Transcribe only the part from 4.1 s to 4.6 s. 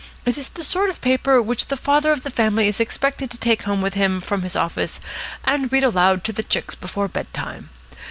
from his